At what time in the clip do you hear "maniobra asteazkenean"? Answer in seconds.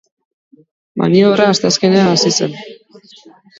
1.01-2.11